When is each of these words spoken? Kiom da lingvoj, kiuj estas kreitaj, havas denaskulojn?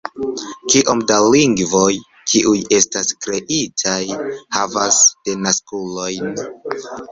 Kiom 0.73 1.03
da 1.11 1.17
lingvoj, 1.35 1.89
kiuj 2.31 2.55
estas 2.79 3.13
kreitaj, 3.27 4.01
havas 4.59 5.01
denaskulojn? 5.31 6.37